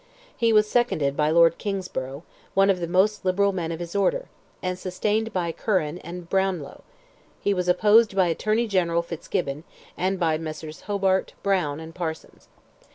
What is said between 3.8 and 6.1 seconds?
order, and sustained by Curran